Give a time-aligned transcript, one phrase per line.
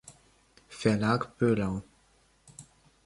[0.69, 1.83] Verlag Böhlau.